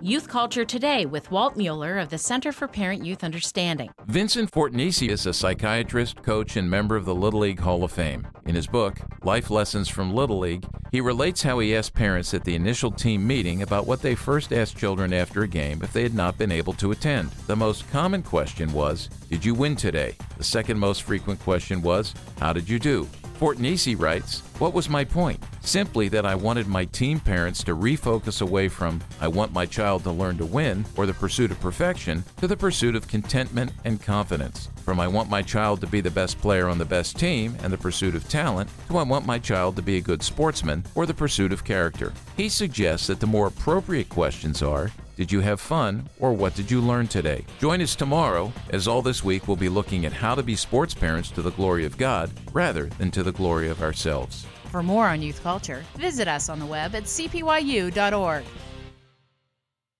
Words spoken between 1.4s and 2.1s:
Mueller of